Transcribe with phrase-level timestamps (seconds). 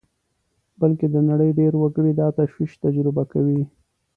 [0.81, 3.61] بلکې د نړۍ ډېری وګړي دا تشویش تجربه کوي